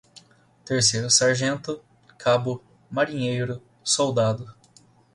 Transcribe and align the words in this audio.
Terceiro-Sargento, 0.65 1.79
Cabo, 2.17 2.63
Marinheiro, 2.89 3.61
Soldado 3.83 4.51